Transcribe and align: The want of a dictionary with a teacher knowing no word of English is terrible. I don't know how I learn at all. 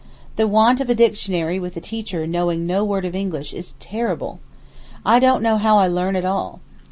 The 0.35 0.47
want 0.47 0.81
of 0.81 0.89
a 0.89 0.95
dictionary 0.95 1.59
with 1.59 1.77
a 1.77 1.79
teacher 1.79 2.25
knowing 2.25 2.65
no 2.65 2.83
word 2.83 3.05
of 3.05 3.15
English 3.15 3.53
is 3.53 3.75
terrible. 3.79 4.39
I 5.05 5.19
don't 5.19 5.43
know 5.43 5.57
how 5.59 5.77
I 5.77 5.85
learn 5.85 6.15
at 6.15 6.25
all. 6.25 6.59